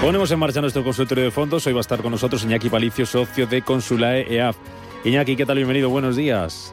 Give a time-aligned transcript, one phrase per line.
[0.00, 1.66] Ponemos en marcha nuestro consultorio de fondos.
[1.66, 4.56] Hoy va a estar con nosotros Iñaki Palicio, socio de Consulae EAF.
[5.04, 5.56] Iñaki, ¿qué tal?
[5.56, 6.72] Bienvenido, buenos días.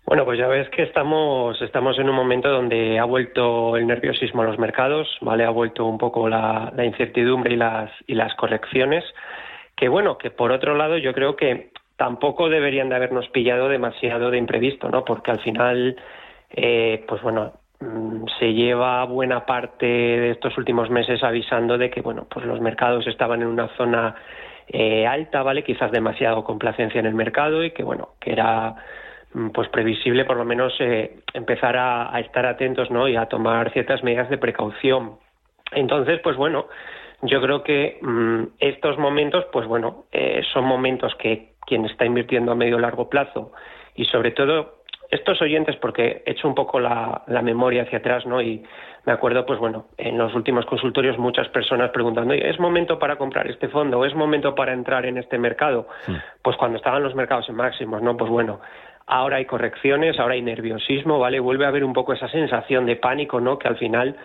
[0.06, 4.42] Bueno, pues ya ves que estamos, estamos en un momento donde ha vuelto el nerviosismo
[4.42, 5.44] a los mercados, ¿vale?
[5.44, 9.02] Ha vuelto un poco la, la incertidumbre y las, y las correcciones,
[9.76, 14.30] que bueno, que por otro lado yo creo que tampoco deberían de habernos pillado demasiado
[14.30, 15.04] de imprevisto, ¿no?
[15.06, 15.96] Porque al final,
[16.50, 22.02] eh, pues bueno, mm, se lleva buena parte de estos últimos meses avisando de que,
[22.02, 24.14] bueno, pues los mercados estaban en una zona
[24.68, 25.62] eh, alta, ¿vale?
[25.62, 28.74] Quizás demasiado complacencia en el mercado y que, bueno, que era
[29.32, 33.08] mm, pues previsible por lo menos eh, empezar a, estar atentos ¿no?
[33.08, 35.18] y a tomar ciertas medidas de precaución.
[35.72, 36.66] Entonces, pues bueno,
[37.22, 42.52] yo creo que mmm, estos momentos, pues bueno, eh, son momentos que quien está invirtiendo
[42.52, 43.52] a medio largo plazo
[43.94, 48.26] y sobre todo estos oyentes, porque he hecho un poco la, la, memoria hacia atrás,
[48.26, 48.40] ¿no?
[48.40, 48.64] Y
[49.04, 53.48] me acuerdo, pues bueno, en los últimos consultorios muchas personas preguntando, ¿es momento para comprar
[53.48, 54.04] este fondo?
[54.04, 55.88] ¿Es momento para entrar en este mercado?
[56.06, 56.12] Sí.
[56.42, 58.16] Pues cuando estaban los mercados en máximos, ¿no?
[58.16, 58.60] Pues bueno,
[59.06, 61.40] ahora hay correcciones, ahora hay nerviosismo, ¿vale?
[61.40, 63.58] Vuelve a haber un poco esa sensación de pánico, ¿no?
[63.58, 64.16] Que al final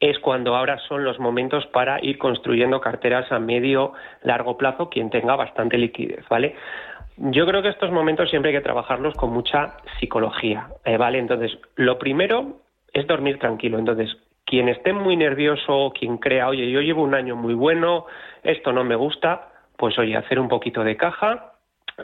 [0.00, 5.08] es cuando ahora son los momentos para ir construyendo carteras a medio largo plazo quien
[5.08, 6.54] tenga bastante liquidez, ¿vale?
[7.18, 10.98] Yo creo que estos momentos siempre hay que trabajarlos con mucha psicología, ¿eh?
[10.98, 11.18] ¿vale?
[11.18, 12.60] Entonces, lo primero
[12.92, 13.78] es dormir tranquilo.
[13.78, 18.06] Entonces, quien esté muy nervioso, quien crea, oye, yo llevo un año muy bueno,
[18.42, 21.52] esto no me gusta, pues oye, hacer un poquito de caja,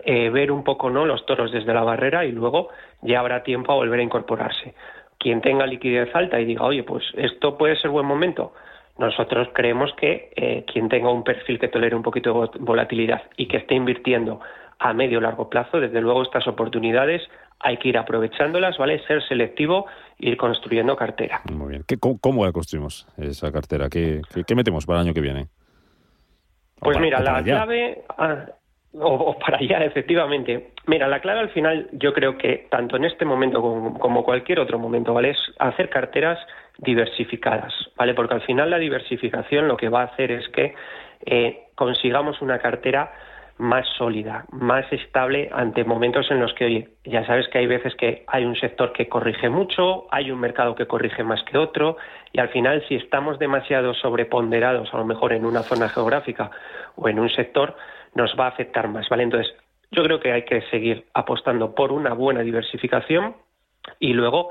[0.04, 2.70] eh, ver un poco no los toros desde la barrera y luego
[3.02, 4.74] ya habrá tiempo a volver a incorporarse.
[5.18, 8.54] Quien tenga liquidez alta y diga, oye, pues esto puede ser buen momento,
[8.98, 13.46] nosotros creemos que eh, quien tenga un perfil que tolere un poquito de volatilidad y
[13.46, 14.40] que esté invirtiendo
[14.82, 17.22] a medio o largo plazo, desde luego estas oportunidades
[17.60, 19.00] hay que ir aprovechándolas, ¿vale?
[19.06, 19.86] Ser selectivo,
[20.18, 21.40] ir construyendo cartera.
[21.52, 21.84] Muy bien.
[21.86, 23.88] ¿Qué, cómo, ¿Cómo, la construimos esa cartera?
[23.88, 25.46] ¿Qué, qué, qué metemos para el año que viene?
[26.80, 27.54] Pues para, mira, la allá.
[27.54, 28.02] clave...
[28.18, 28.46] Ah,
[28.94, 30.72] o, o, para allá, efectivamente.
[30.86, 34.60] Mira, la clave al final yo creo que tanto en este momento como, como cualquier
[34.60, 35.30] otro momento, ¿vale?
[35.30, 36.38] Es hacer carteras
[36.78, 38.12] diversificadas, ¿vale?
[38.12, 40.74] Porque al final la diversificación lo que va a hacer es que
[41.24, 43.12] eh, consigamos una cartera
[43.62, 47.94] más sólida, más estable ante momentos en los que, oye, ya sabes que hay veces
[47.94, 51.96] que hay un sector que corrige mucho, hay un mercado que corrige más que otro,
[52.32, 56.50] y al final si estamos demasiado sobreponderados, a lo mejor en una zona geográfica
[56.96, 57.76] o en un sector,
[58.16, 59.22] nos va a afectar más, ¿vale?
[59.22, 59.54] Entonces,
[59.92, 63.36] yo creo que hay que seguir apostando por una buena diversificación
[64.00, 64.50] y luego,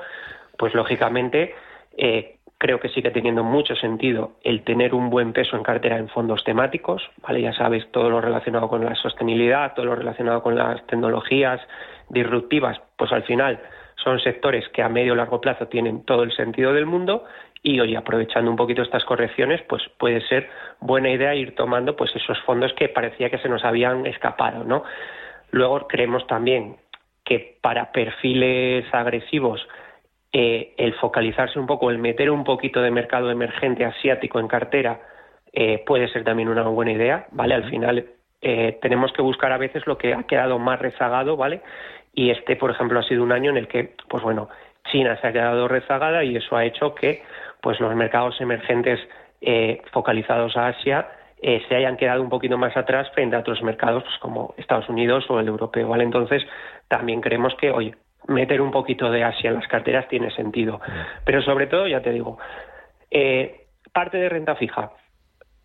[0.57, 1.53] pues lógicamente,
[1.97, 6.09] eh, creo que sigue teniendo mucho sentido el tener un buen peso en cartera en
[6.09, 7.41] fondos temáticos, ¿vale?
[7.41, 11.59] Ya sabes, todo lo relacionado con la sostenibilidad, todo lo relacionado con las tecnologías
[12.09, 13.59] disruptivas, pues al final
[13.95, 17.25] son sectores que a medio o largo plazo tienen todo el sentido del mundo
[17.63, 20.47] y hoy aprovechando un poquito estas correcciones, pues puede ser
[20.79, 24.83] buena idea ir tomando pues esos fondos que parecía que se nos habían escapado, ¿no?
[25.49, 26.75] Luego creemos también
[27.25, 29.67] que para perfiles agresivos
[30.33, 35.01] eh, el focalizarse un poco, el meter un poquito de mercado emergente asiático en cartera
[35.53, 37.55] eh, puede ser también una buena idea, ¿vale?
[37.55, 38.05] Al final
[38.41, 41.61] eh, tenemos que buscar a veces lo que ha quedado más rezagado, ¿vale?
[42.13, 44.49] Y este, por ejemplo, ha sido un año en el que, pues bueno,
[44.91, 47.23] China se ha quedado rezagada y eso ha hecho que,
[47.61, 48.99] pues los mercados emergentes
[49.41, 51.07] eh, focalizados a Asia
[51.41, 54.87] eh, se hayan quedado un poquito más atrás frente a otros mercados pues, como Estados
[54.89, 56.03] Unidos o el europeo, ¿vale?
[56.03, 56.43] Entonces,
[56.87, 57.95] también creemos que, oye,
[58.27, 60.79] meter un poquito de Asia en las carteras tiene sentido.
[61.25, 62.37] Pero sobre todo, ya te digo,
[63.09, 64.91] eh, parte de renta fija.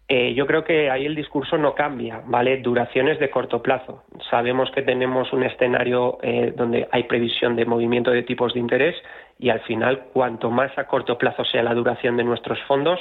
[0.09, 2.59] eh, yo creo que ahí el discurso no cambia, ¿vale?
[2.59, 4.05] Duraciones de corto plazo.
[4.31, 8.95] Sabemos que tenemos un escenario eh, donde hay previsión de movimiento de tipos de interés
[9.39, 13.01] y al final, cuanto más a corto plazo sea la duración de nuestros fondos,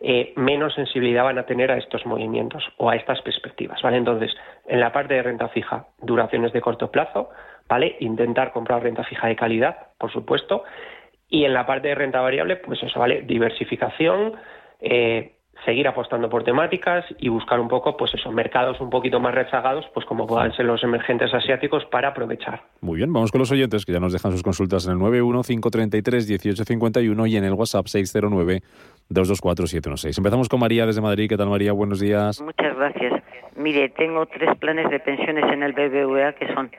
[0.00, 3.96] eh, menos sensibilidad van a tener a estos movimientos o a estas perspectivas, ¿vale?
[3.96, 4.34] Entonces,
[4.66, 7.30] en la parte de renta fija, duraciones de corto plazo,
[7.72, 7.96] ¿vale?
[8.00, 10.62] Intentar comprar renta fija de calidad, por supuesto,
[11.26, 13.22] y en la parte de renta variable, pues eso, ¿vale?
[13.22, 14.34] Diversificación,
[14.78, 19.34] eh, seguir apostando por temáticas y buscar un poco, pues esos mercados un poquito más
[19.34, 22.60] rezagados, pues como puedan ser los emergentes asiáticos, para aprovechar.
[22.82, 27.30] Muy bien, vamos con los oyentes que ya nos dejan sus consultas en el 915331851
[27.30, 30.18] y en el WhatsApp 609224716.
[30.18, 31.26] Empezamos con María desde Madrid.
[31.26, 31.72] ¿Qué tal, María?
[31.72, 32.38] Buenos días.
[32.42, 33.22] Muchas gracias.
[33.56, 36.70] Mire, tengo tres planes de pensiones en el BBVA que son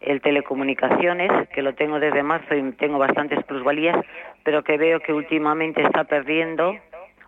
[0.00, 3.96] el telecomunicaciones, que lo tengo desde marzo y tengo bastantes plusvalías,
[4.44, 6.74] pero que veo que últimamente está perdiendo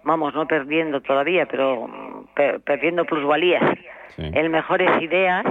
[0.02, 3.62] vamos, no perdiendo todavía, pero mm, perdiendo plusvalías.
[4.18, 5.46] El Mejores Ideas,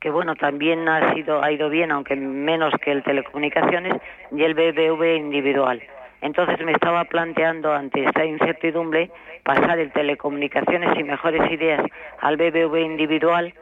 [0.00, 3.94] que bueno, también ha, sido, ha ido bien, aunque menos que el Telecomunicaciones,
[4.32, 5.82] y el BBV individual.
[6.22, 9.10] Entonces me estaba planteando ante esta incertidumbre
[9.42, 11.84] pasar el Telecomunicaciones y Mejores Ideas
[12.20, 13.54] al BBV individual,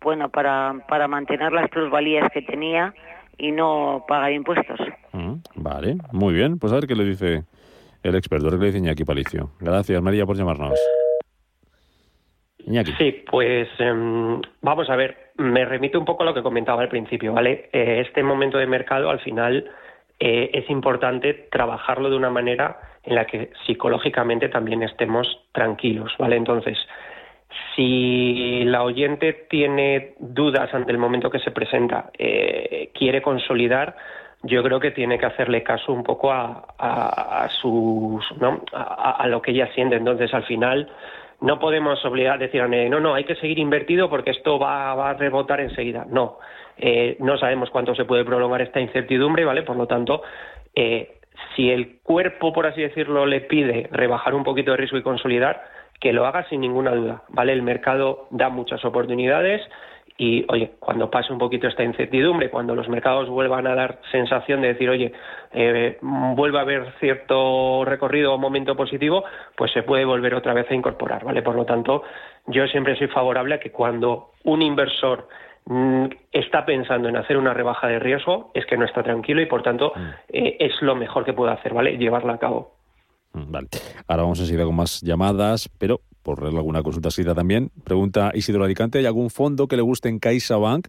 [0.00, 2.94] bueno, para, para mantener las plusvalías que tenía
[3.38, 4.80] y no pagar impuestos.
[5.12, 6.58] Mm, vale, muy bien.
[6.58, 7.44] Pues a ver qué le dice
[8.02, 9.50] el experto, que le dice Iñaki Palicio.
[9.60, 10.78] Gracias, María, por llamarnos.
[12.58, 12.92] Iñaki.
[12.98, 16.88] Sí, pues em, vamos a ver, me remito un poco a lo que comentaba al
[16.88, 17.68] principio, ¿vale?
[17.72, 19.70] Eh, este momento de mercado, al final,
[20.18, 26.36] eh, es importante trabajarlo de una manera en la que psicológicamente también estemos tranquilos, ¿vale?
[26.36, 26.76] Entonces,
[27.74, 33.96] si la oyente tiene dudas ante el momento que se presenta, eh, quiere consolidar,
[34.42, 38.62] yo creo que tiene que hacerle caso un poco a, a, sus, ¿no?
[38.72, 39.96] A, lo que ella siente.
[39.96, 40.88] Entonces, al final,
[41.40, 45.10] no podemos obligar a decir, no, no, hay que seguir invertido porque esto va, va
[45.10, 46.06] a rebotar enseguida.
[46.08, 46.38] No,
[46.78, 49.62] eh, no sabemos cuánto se puede prolongar esta incertidumbre, ¿vale?
[49.62, 50.22] Por lo tanto,
[50.74, 51.16] eh,
[51.54, 55.62] si el cuerpo, por así decirlo, le pide rebajar un poquito de riesgo y consolidar,
[56.00, 57.52] que lo haga sin ninguna duda, ¿vale?
[57.52, 59.62] El mercado da muchas oportunidades
[60.18, 64.62] y, oye, cuando pase un poquito esta incertidumbre, cuando los mercados vuelvan a dar sensación
[64.62, 65.12] de decir, oye,
[65.52, 69.24] eh, vuelva a haber cierto recorrido o momento positivo,
[69.56, 71.42] pues se puede volver otra vez a incorporar, ¿vale?
[71.42, 72.02] Por lo tanto,
[72.46, 75.28] yo siempre soy favorable a que cuando un inversor
[75.66, 79.46] mm, está pensando en hacer una rebaja de riesgo, es que no está tranquilo y,
[79.46, 80.00] por tanto, mm.
[80.30, 81.98] eh, es lo mejor que puede hacer, ¿vale?
[81.98, 82.75] Llevarla a cabo.
[83.36, 83.68] Mm, vale.
[84.08, 87.70] Ahora vamos a seguir con más llamadas, pero por alguna consulta escrita también.
[87.84, 90.88] Pregunta Isidro Alicante, ¿hay algún fondo que le guste en CaixaBank?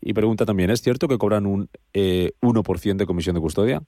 [0.00, 3.80] Y pregunta también, ¿es cierto que cobran un eh, 1% de comisión de custodia?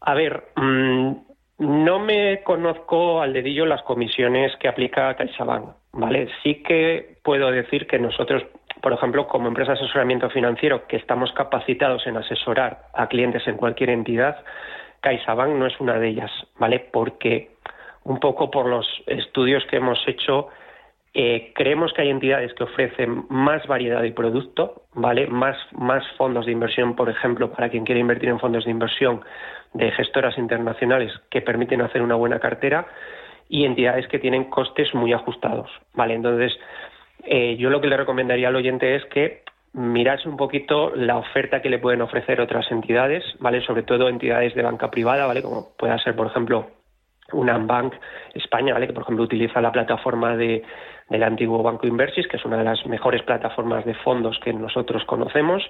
[0.00, 1.12] A ver, mm,
[1.58, 6.28] no me conozco al dedillo las comisiones que aplica CaixaBank, ¿vale?
[6.42, 8.44] Sí que puedo decir que nosotros,
[8.80, 13.56] por ejemplo, como empresa de asesoramiento financiero, que estamos capacitados en asesorar a clientes en
[13.56, 14.36] cualquier entidad,
[15.00, 16.78] CaixaBank no es una de ellas, ¿vale?
[16.92, 17.50] Porque
[18.04, 20.48] un poco por los estudios que hemos hecho,
[21.14, 25.26] eh, creemos que hay entidades que ofrecen más variedad de producto, ¿vale?
[25.26, 29.20] Más, más fondos de inversión, por ejemplo, para quien quiere invertir en fondos de inversión
[29.74, 32.86] de gestoras internacionales que permiten hacer una buena cartera
[33.48, 36.14] y entidades que tienen costes muy ajustados, ¿vale?
[36.14, 36.58] Entonces,
[37.24, 39.42] eh, yo lo que le recomendaría al oyente es que
[39.72, 43.60] mirase un poquito la oferta que le pueden ofrecer otras entidades, ¿vale?
[43.62, 45.42] Sobre todo entidades de banca privada, ¿vale?
[45.42, 46.68] Como pueda ser, por ejemplo,
[47.32, 47.94] una Bank
[48.34, 48.86] España, ¿vale?
[48.86, 50.62] que por ejemplo utiliza la plataforma de,
[51.08, 55.04] del antiguo Banco Inversis, que es una de las mejores plataformas de fondos que nosotros
[55.04, 55.62] conocemos,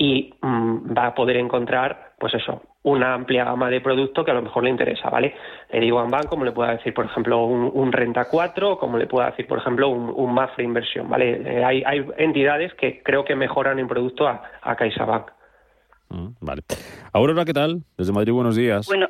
[0.00, 4.34] y mm, va a poder encontrar, pues eso, una amplia gama de producto que a
[4.34, 5.34] lo mejor le interesa, ¿vale?
[5.70, 8.96] Le digo a un banco, como le pueda decir, por ejemplo, un, Renta 4, como
[8.96, 11.42] le pueda decir, por ejemplo, un, un Mafre Inversión, ¿vale?
[11.44, 15.30] Eh, hay, hay entidades que creo que mejoran en producto a, a CaixaBank.
[16.08, 16.62] Mm, vale.
[17.12, 17.82] Aurora, ¿qué tal?
[17.98, 18.86] Desde Madrid, buenos días.
[18.86, 19.06] Bueno,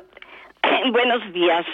[0.91, 1.65] Buenos días.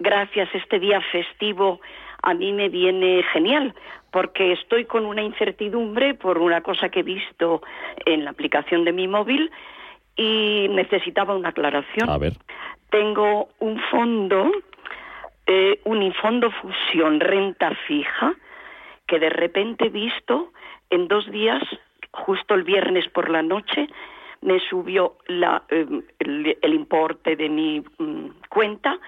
[0.00, 0.48] Gracias.
[0.52, 1.80] Este día festivo
[2.24, 3.72] a mí me viene genial
[4.16, 7.60] porque estoy con una incertidumbre por una cosa que he visto
[8.06, 9.50] en la aplicación de mi móvil
[10.16, 12.08] y necesitaba una aclaración.
[12.08, 12.32] A ver.
[12.88, 14.50] Tengo un fondo,
[15.46, 18.32] eh, un fondo fusión renta fija,
[19.06, 20.50] que de repente he visto
[20.88, 21.62] en dos días,
[22.10, 23.86] justo el viernes por la noche,
[24.40, 28.98] me subió la, em, el, importe de mi mm, cuenta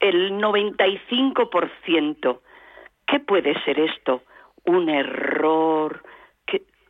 [0.00, 2.40] el 95%.
[3.06, 4.22] ¿Qué puede ser esto?
[4.66, 6.02] ¿Un error?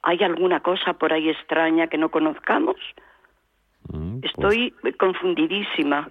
[0.03, 2.77] ¿Hay alguna cosa por ahí extraña que no conozcamos?
[3.93, 6.09] Mm, pues Estoy confundidísima.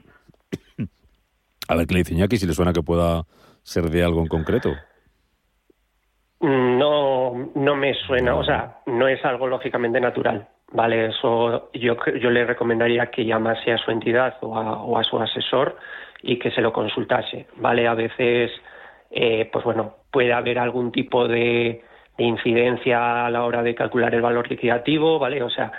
[1.68, 3.24] A ver qué le dice Iñaki, si le suena que pueda
[3.63, 4.75] ser de algo en concreto.
[6.42, 11.08] No, no me suena, o sea, no es algo lógicamente natural, ¿vale?
[11.08, 15.20] Eso yo, yo le recomendaría que llamase a su entidad o a, o a su
[15.20, 15.78] asesor
[16.22, 17.88] y que se lo consultase, ¿vale?
[17.88, 18.51] A veces,
[19.12, 21.82] eh, pues bueno, puede haber algún tipo de,
[22.18, 25.42] de incidencia a la hora de calcular el valor liquidativo, ¿vale?
[25.42, 25.72] O sea,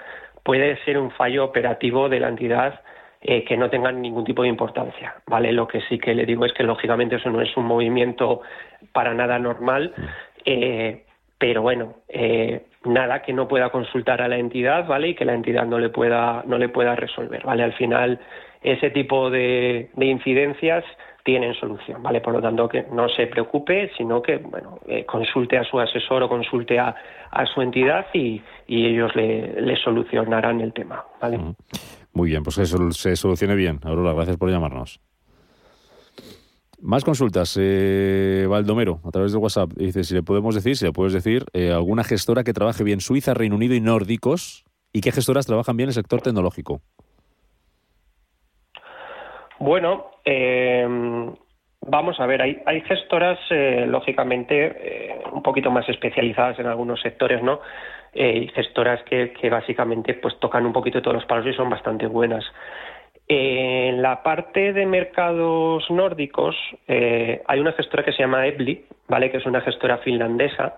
[0.42, 2.80] puede ser un fallo operativo de la entidad
[3.20, 5.52] eh, que no tengan ningún tipo de importancia, ¿vale?
[5.52, 8.40] Lo que sí que le digo es que lógicamente eso no es un movimiento
[8.92, 9.92] para nada normal,
[10.46, 11.04] eh,
[11.36, 15.08] pero bueno, eh, nada que no pueda consultar a la entidad, ¿vale?
[15.08, 17.62] Y que la entidad no le pueda, no le pueda resolver, ¿vale?
[17.62, 18.18] Al final,
[18.62, 20.84] ese tipo de incidencias
[21.24, 22.20] tienen solución, ¿vale?
[22.20, 26.22] Por lo tanto, que no se preocupe, sino que, bueno, eh, consulte a su asesor
[26.22, 26.94] o consulte a,
[27.30, 31.38] a su entidad y, y ellos le, le, solucionarán el tema, ¿vale?
[32.12, 33.80] Muy bien, pues que se solucione bien.
[33.84, 35.00] Aurora, gracias por llamarnos.
[36.82, 37.58] Más consultas.
[37.60, 41.44] Eh, Baldomero, a través de WhatsApp, dice si le podemos decir, si le puedes decir,
[41.52, 45.76] eh, alguna gestora que trabaje bien Suiza, Reino Unido y nórdicos y qué gestoras trabajan
[45.76, 46.80] bien en el sector tecnológico.
[49.58, 51.30] Bueno, eh,
[51.80, 57.42] vamos a ver, hay, gestoras, eh, lógicamente, eh, un poquito más especializadas en algunos sectores,
[57.42, 57.60] ¿no?
[58.12, 62.44] Eh, gestoras que, básicamente pues tocan un poquito todos los palos y son bastante buenas.
[63.28, 66.56] En la parte de mercados nórdicos
[66.88, 69.30] hay una gestora que se llama Ebli, ¿vale?
[69.30, 70.74] que es una gestora finlandesa,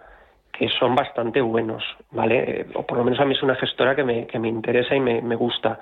[0.53, 2.67] que son bastante buenos, ¿vale?
[2.75, 5.01] O por lo menos a mí es una gestora que me, que me interesa y
[5.01, 5.79] me, me gusta.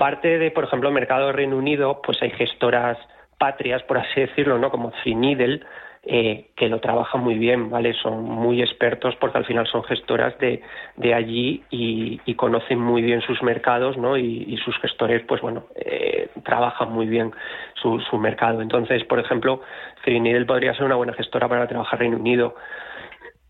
[0.00, 2.96] Parte de, por ejemplo, el mercado Reino Unido, pues hay gestoras
[3.36, 4.70] patrias, por así decirlo, ¿no?
[4.70, 5.62] Como Finidel,
[6.04, 7.92] eh, que lo trabajan muy bien, ¿vale?
[7.92, 10.62] Son muy expertos porque al final son gestoras de,
[10.96, 14.16] de allí y, y, conocen muy bien sus mercados, ¿no?
[14.16, 17.32] Y, y sus gestores, pues bueno, eh, trabajan muy bien
[17.74, 18.62] su, su, mercado.
[18.62, 19.60] Entonces, por ejemplo,
[20.02, 22.54] Finidel podría ser una buena gestora para trabajar Reino Unido.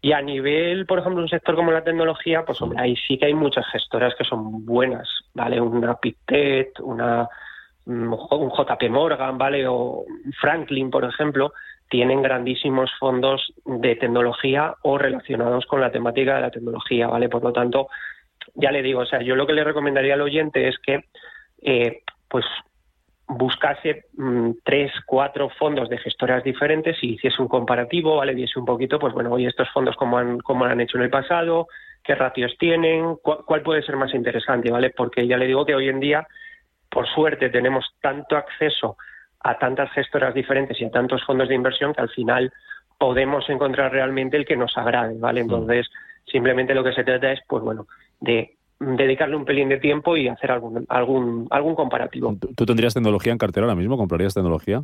[0.03, 3.27] Y a nivel, por ejemplo, un sector como la tecnología, pues hombre, ahí sí que
[3.27, 5.61] hay muchas gestoras que son buenas, ¿vale?
[5.61, 7.29] Una Pictet, una
[7.87, 9.67] un JP Morgan, ¿vale?
[9.67, 10.05] O
[10.41, 11.53] Franklin, por ejemplo,
[11.89, 17.29] tienen grandísimos fondos de tecnología o relacionados con la temática de la tecnología, ¿vale?
[17.29, 17.89] Por lo tanto,
[18.55, 21.05] ya le digo, o sea, yo lo que le recomendaría al oyente es que,
[21.63, 22.45] eh, pues,
[23.27, 28.35] buscase mmm, tres, cuatro fondos de gestoras diferentes y hiciese un comparativo, ¿vale?
[28.35, 31.11] Viese un poquito, pues bueno, oye, estos fondos cómo han, cómo han hecho en el
[31.11, 31.67] pasado,
[32.03, 34.91] qué ratios tienen, cu cuál puede ser más interesante, ¿vale?
[34.91, 36.27] Porque ya le digo que hoy en día,
[36.91, 38.97] por suerte, tenemos tanto acceso
[39.41, 42.53] a tantas gestoras diferentes y a tantos fondos de inversión que al final
[42.99, 45.41] podemos encontrar realmente el que nos agrade, ¿vale?
[45.41, 45.89] Entonces,
[46.27, 47.87] simplemente lo que se trata es, pues bueno,
[48.21, 52.35] de dedicarle un pelín de tiempo y hacer algún algún algún comparativo.
[52.57, 53.97] ¿Tú tendrías tecnología en cartera ahora mismo?
[53.97, 54.83] ¿Comprarías tecnología?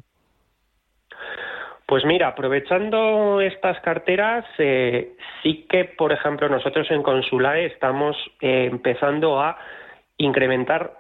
[1.86, 5.12] Pues mira, aprovechando estas carteras, eh,
[5.42, 9.56] sí que, por ejemplo, nosotros en Consulae estamos eh, empezando a
[10.16, 10.94] incrementar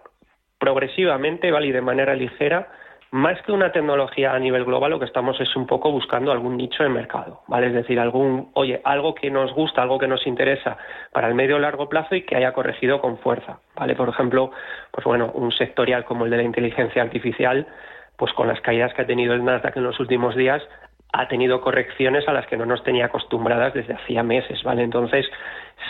[0.58, 1.66] progresivamente, ¿vale?
[1.66, 2.68] Y de manera ligera,
[3.10, 6.56] más que una tecnología a nivel global, lo que estamos es un poco buscando algún
[6.56, 7.66] nicho de mercado, ¿vale?
[7.66, 10.76] Es decir, algún, oye, algo que nos gusta, algo que nos interesa
[11.12, 13.96] para el medio o largo plazo y que haya corregido con fuerza, ¿vale?
[13.96, 14.52] Por ejemplo,
[14.92, 17.66] pues bueno, un sectorial como el de la inteligencia artificial,
[18.16, 20.62] pues con las caídas que ha tenido el Nasdaq en los últimos días,
[21.12, 24.82] ha tenido correcciones a las que no nos tenía acostumbradas desde hacía meses, ¿vale?
[24.82, 25.26] Entonces,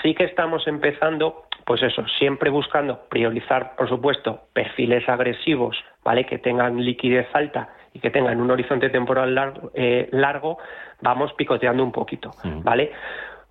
[0.02, 6.24] sí que estamos empezando pues eso, siempre buscando priorizar, por supuesto, perfiles agresivos, ¿vale?
[6.24, 10.58] Que tengan liquidez alta y que tengan un horizonte temporal largo, eh, largo
[11.00, 12.30] vamos picoteando un poquito,
[12.62, 12.92] ¿vale?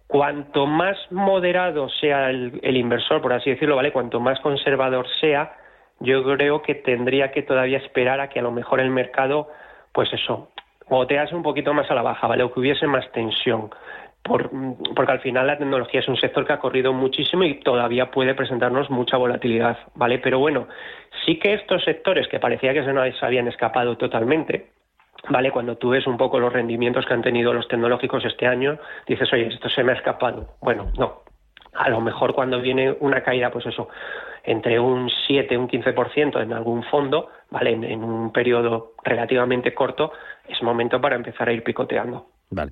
[0.07, 3.91] Cuanto más moderado sea el, el, inversor, por así decirlo, ¿vale?
[3.91, 5.51] Cuanto más conservador sea,
[5.99, 9.49] yo creo que tendría que todavía esperar a que a lo mejor el mercado,
[9.91, 10.49] pues eso,
[10.89, 12.43] gotease un poquito más a la baja, ¿vale?
[12.43, 13.69] O que hubiese más tensión
[14.25, 14.49] por,
[14.95, 18.33] porque al final la tecnología es un sector que ha corrido muchísimo y todavía puede
[18.33, 20.17] presentarnos mucha volatilidad, ¿vale?
[20.17, 20.67] Pero bueno,
[21.25, 24.71] sí que estos sectores que parecía que se nos habían escapado totalmente,
[25.29, 25.51] ¿vale?
[25.51, 29.31] Cuando tú ves un poco los rendimientos que han tenido los tecnológicos este año, dices,
[29.31, 30.55] oye, esto se me ha escapado.
[30.59, 31.21] Bueno, no.
[31.75, 33.89] A lo mejor cuando viene una caída, pues eso,
[34.45, 37.71] entre un 7, un 15% en algún fondo, ¿vale?
[37.71, 40.11] En, en un periodo relativamente corto,
[40.47, 42.27] es momento para empezar a ir picoteando.
[42.49, 42.71] Vale.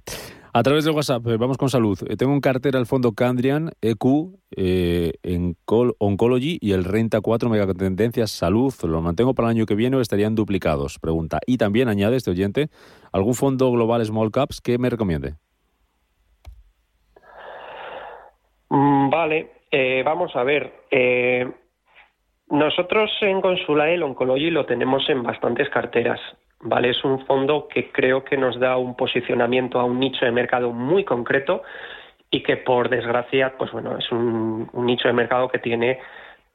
[0.55, 1.97] A través de WhatsApp, eh, vamos con salud.
[2.07, 5.57] Eh, tengo en cartera el fondo Candrian, EQ, eh, en
[5.97, 8.71] Oncology y el Renta 4 Megatendencias Salud.
[8.83, 10.99] Lo mantengo para el año que viene o estarían duplicados?
[10.99, 11.39] Pregunta.
[11.47, 12.67] Y también añade este oyente,
[13.11, 15.33] ¿algún fondo global Small Caps que me recomiende?
[18.69, 20.71] Mm, vale, eh, vamos a ver.
[20.91, 21.51] Eh,
[22.49, 26.19] nosotros en Consulael Oncology lo tenemos en bastantes carteras.
[26.63, 26.89] ¿vale?
[26.89, 30.71] Es un fondo que creo que nos da un posicionamiento a un nicho de mercado
[30.71, 31.63] muy concreto
[32.31, 35.99] y que por desgracia, pues bueno, es un, nicho de mercado que tiene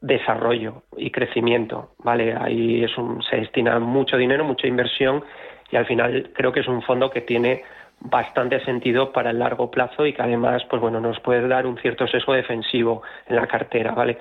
[0.00, 2.34] desarrollo y crecimiento, ¿vale?
[2.34, 5.24] Ahí es un, se destina mucho dinero, mucha inversión
[5.70, 7.62] y al final creo que es un fondo que tiene
[8.00, 11.78] bastante sentido para el largo plazo y que además, pues bueno, nos puede dar un
[11.78, 14.18] cierto sesgo defensivo en la cartera, ¿vale?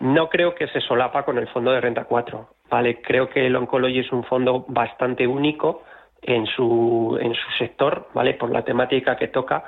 [0.00, 3.00] No creo que se solapa con el fondo de renta 4, ¿vale?
[3.02, 5.82] Creo que el Oncology es un fondo bastante único
[6.22, 8.34] en su, en su sector, ¿vale?
[8.34, 9.64] Por la temática que toca.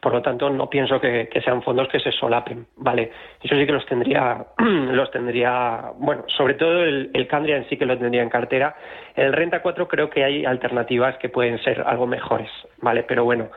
[0.00, 3.12] Por lo tanto, no pienso que, sean fondos que se solapen, ¿vale?
[3.42, 7.76] Eso sí que los tendría, los tendría, bueno, sobre todo el, el Candria en sí
[7.76, 8.74] que lo tendría en cartera.
[9.14, 12.50] El Renta 4 creo que hay alternativas que pueden ser algo mejores,
[12.80, 13.02] ¿vale?
[13.02, 13.50] Pero bueno,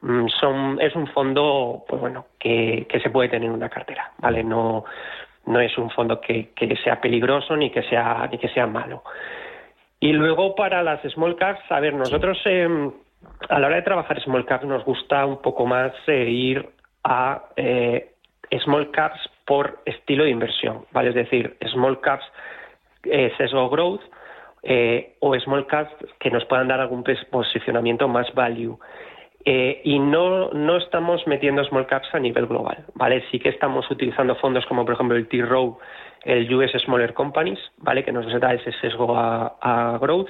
[0.00, 4.12] mm, son, es un fondo, pues bueno, que, que se puede tener en una cartera,
[4.18, 4.42] ¿vale?
[4.42, 4.86] No,
[5.50, 6.50] no es un fondo que,
[6.82, 9.02] sea peligroso ni que sea, ni que sea malo.
[9.98, 12.90] Y luego para las small caps, a ver, nosotros em,
[13.48, 16.68] a la hora de trabajar small caps nos gusta un poco más eh, ir
[17.04, 18.12] a eh,
[18.64, 21.10] small caps por estilo de inversión, ¿vale?
[21.10, 22.24] Es decir, small caps
[23.04, 24.02] eh, sesgo growth
[25.20, 28.78] o small caps que nos puedan dar algún posicionamiento más value.
[29.44, 33.24] Eh, y no, no estamos metiendo small caps a nivel global, ¿vale?
[33.30, 35.78] Sí que estamos utilizando fondos como, por ejemplo, el T-Row,
[36.24, 38.04] el US Smaller Companies, ¿vale?
[38.04, 40.28] Que nos da ese sesgo a, growth.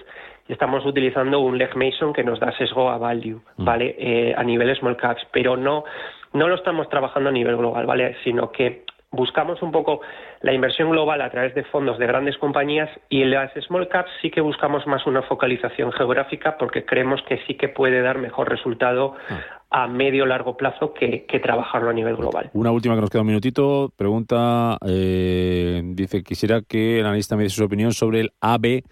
[0.49, 3.65] Y estamos utilizando un Leg Mason que nos da sesgo a value, mm.
[3.65, 3.97] ¿vale?
[3.99, 5.85] Eh, a nivel small caps, pero no,
[6.33, 8.17] no lo estamos trabajando a nivel global, ¿vale?
[8.23, 10.03] Sino que buscamos un poco
[10.43, 14.11] la inversión global a través de fondos de grandes compañías y en las small caps
[14.23, 18.49] sí que buscamos más una focalización geográfica porque creemos que sí que puede dar mejor
[18.49, 19.41] resultado ah.
[19.71, 22.51] a medio largo plazo que, trabajarlo a nivel global.
[22.55, 23.93] Una última que nos queda un minutito.
[23.97, 28.83] Pregunta, eh, dice, quisiera que el analista me diese su opinión sobre el AB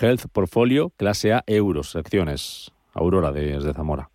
[0.00, 2.72] Health Portfolio clase A euros, acciones.
[2.94, 4.10] Aurora de, de Zamora.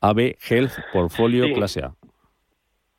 [0.00, 1.94] AB Health Portfolio clase A.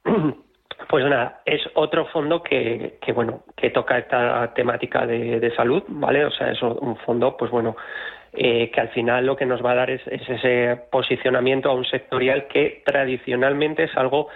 [0.92, 6.26] Pues nada, es otro fondo que, que bueno, que toca esta temática de, salud, ¿vale?
[6.26, 7.78] O sea, es un fondo, pues bueno,
[8.34, 11.86] eh, que al final lo que nos va a dar es, ese posicionamiento a un
[11.86, 14.28] sectorial que tradicionalmente es algo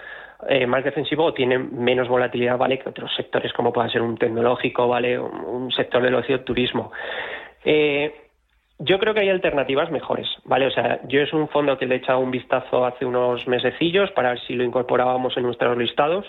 [0.48, 2.78] eh, más defensivo o tiene menos volatilidad, ¿vale?
[2.78, 5.18] Que otros sectores como pueda ser un tecnológico, ¿vale?
[5.18, 6.90] Un, sector del ocio turismo.
[7.66, 8.25] Eh,
[8.78, 10.66] yo creo que hay alternativas mejores, ¿vale?
[10.66, 14.10] O sea, yo es un fondo que le he echado un vistazo hace unos mesecillos
[14.12, 16.26] para ver si lo incorporábamos en nuestros listados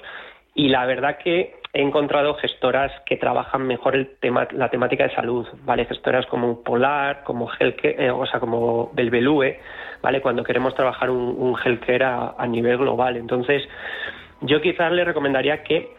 [0.56, 5.14] y la verdad que he encontrado gestoras que trabajan mejor el tema, la temática de
[5.14, 5.86] salud, ¿vale?
[5.86, 9.60] Gestoras como Polar, como Helke, eh, o sea, como Belbelue,
[10.02, 10.22] ¿vale?
[10.22, 13.18] Cuando queremos trabajar un, un healthcare a, a nivel global.
[13.18, 13.62] Entonces,
[14.42, 15.96] yo quizás le recomendaría que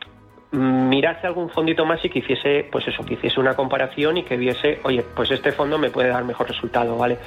[0.50, 4.36] mirase algún fondito más y que hiciese, pues eso, que hiciese una comparación y que
[4.36, 7.14] viese, oye, pues este fondo me puede dar mejor resultado, ¿vale?
[7.14, 7.18] Mm.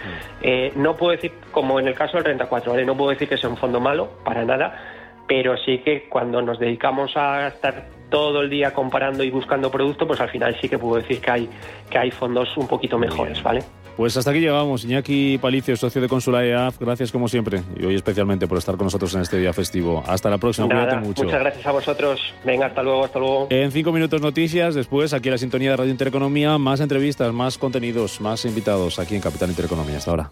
[0.41, 2.85] Eh, no puedo decir, como en el caso del Renta 4, ¿vale?
[2.85, 4.75] No puedo decir que sea un fondo malo, para nada,
[5.27, 10.07] pero sí que cuando nos dedicamos a estar todo el día comparando y buscando producto,
[10.07, 11.49] pues al final sí que puedo decir que hay,
[11.89, 13.63] que hay fondos un poquito mejores, ¿vale?
[13.97, 14.83] Pues hasta aquí llegamos.
[14.83, 18.85] Iñaki Palicio, socio de Consula EAF, gracias como siempre y hoy especialmente por estar con
[18.85, 20.03] nosotros en este día festivo.
[20.07, 21.23] Hasta la próxima, cuídate mucho.
[21.23, 22.21] Muchas gracias a vosotros.
[22.45, 23.47] Venga, hasta luego, hasta luego.
[23.49, 27.57] En cinco minutos noticias, después aquí en la sintonía de Radio Intereconomía, más entrevistas, más
[27.57, 29.97] contenidos, más invitados aquí en Capital Intereconomía.
[29.97, 30.31] Hasta ahora.